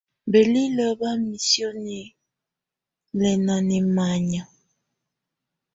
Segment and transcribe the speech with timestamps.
[0.31, 2.01] Bələliə ba misioni
[3.19, 3.31] lɛ
[3.67, 4.41] nɛmannya.